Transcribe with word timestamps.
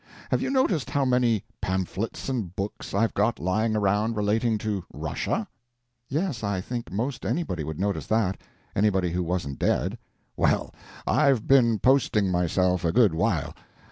Have 0.31 0.41
you 0.41 0.49
noticed 0.49 0.89
how 0.89 1.05
many 1.05 1.43
pamphlets 1.61 2.27
and 2.27 2.55
books 2.55 2.95
I've 2.95 3.13
got 3.13 3.37
lying 3.37 3.75
around 3.75 4.15
relating 4.17 4.57
to 4.57 4.83
Russia?" 4.91 5.47
"Yes, 6.09 6.43
I 6.43 6.59
think 6.59 6.91
most 6.91 7.23
anybody 7.23 7.63
would 7.63 7.79
notice 7.79 8.07
that—anybody 8.07 9.11
who 9.11 9.21
wasn't 9.21 9.59
dead." 9.59 9.99
"Well, 10.35 10.73
I've 11.05 11.45
been 11.45 11.77
posting 11.77 12.31
myself 12.31 12.83
a 12.83 12.91
good 12.91 13.13
while. 13.13 13.53